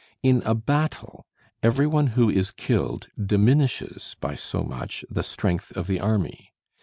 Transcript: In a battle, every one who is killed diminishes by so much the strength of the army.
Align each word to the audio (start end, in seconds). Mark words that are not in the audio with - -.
In 0.23 0.41
a 0.47 0.55
battle, 0.55 1.27
every 1.61 1.85
one 1.85 2.07
who 2.17 2.27
is 2.27 2.49
killed 2.49 3.09
diminishes 3.23 4.15
by 4.19 4.33
so 4.33 4.63
much 4.63 5.05
the 5.11 5.21
strength 5.21 5.77
of 5.77 5.85
the 5.85 5.99
army. 5.99 6.55